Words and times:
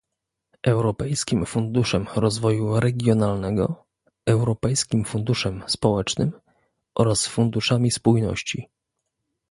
Europejskim 0.67 1.45
Funduszem 1.45 2.07
Rozwoju 2.15 2.79
Regionalnego, 2.79 3.85
Europejskim 4.25 5.05
Funduszem 5.05 5.63
Społecznym 5.67 6.31
oraz 6.95 7.27
funduszami 7.27 7.91
spójności 7.91 8.69